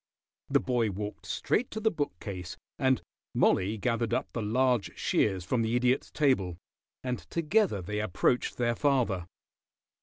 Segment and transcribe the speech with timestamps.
[0.49, 3.03] The boy walked straight to the bookcase, and
[3.35, 6.57] Mollie gathered up the large shears from the Idiot's table,
[7.03, 9.27] and together they approached their father.